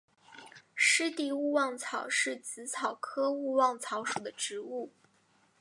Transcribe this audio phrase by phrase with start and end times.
[0.73, 4.91] 湿地勿忘草是紫草科勿忘草属的植物。